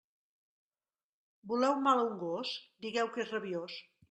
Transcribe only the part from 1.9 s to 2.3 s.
a un